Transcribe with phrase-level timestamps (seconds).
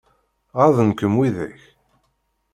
[0.59, 1.59] Ɣaḍen-kem widak?